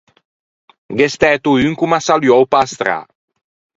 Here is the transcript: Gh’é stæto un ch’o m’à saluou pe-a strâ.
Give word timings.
Gh’é 0.97 1.07
stæto 1.15 1.49
un 1.67 1.73
ch’o 1.77 1.85
m’à 1.91 1.99
saluou 2.07 2.43
pe-a 2.51 2.65
strâ. 2.73 2.97